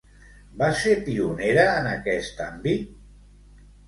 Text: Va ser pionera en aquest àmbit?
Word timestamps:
Va 0.61 0.69
ser 0.77 0.95
pionera 1.09 1.65
en 1.81 1.89
aquest 1.89 2.41
àmbit? 2.47 2.97